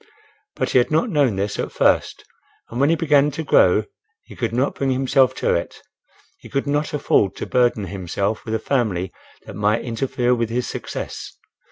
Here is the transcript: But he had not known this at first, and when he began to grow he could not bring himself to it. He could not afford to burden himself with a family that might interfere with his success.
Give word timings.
But 0.55 0.71
he 0.71 0.79
had 0.79 0.89
not 0.89 1.11
known 1.11 1.35
this 1.35 1.59
at 1.59 1.71
first, 1.71 2.23
and 2.71 2.79
when 2.79 2.89
he 2.89 2.95
began 2.95 3.29
to 3.29 3.43
grow 3.43 3.83
he 4.23 4.35
could 4.35 4.51
not 4.51 4.73
bring 4.73 4.89
himself 4.89 5.35
to 5.35 5.53
it. 5.53 5.79
He 6.39 6.49
could 6.49 6.65
not 6.65 6.91
afford 6.91 7.35
to 7.35 7.45
burden 7.45 7.83
himself 7.85 8.43
with 8.43 8.55
a 8.55 8.57
family 8.57 9.13
that 9.45 9.55
might 9.55 9.83
interfere 9.85 10.33
with 10.33 10.49
his 10.49 10.67
success. 10.67 11.33